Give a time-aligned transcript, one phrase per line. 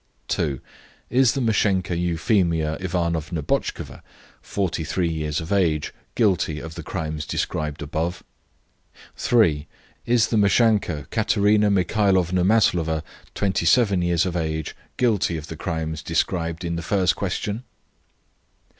[0.29, 0.59] 2.
[1.11, 4.01] Is the meschanka Euphemia Ivanovna Botchkova,
[4.41, 8.23] 43 years of age, guilty of the crimes described above?
[9.15, 9.67] 3.
[10.07, 13.03] Is the meschanka Katerina Michaelovna Maslova,
[13.35, 17.61] 27 years of age, guilty of the crimes described in the first question?